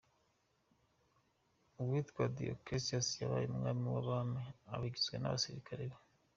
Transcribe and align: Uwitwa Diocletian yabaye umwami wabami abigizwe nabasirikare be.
Uwitwa 1.81 2.23
Diocletian 2.35 3.05
yabaye 3.21 3.45
umwami 3.49 3.85
wabami 3.95 4.41
abigizwe 4.73 5.15
nabasirikare 5.17 5.83
be. 5.91 5.97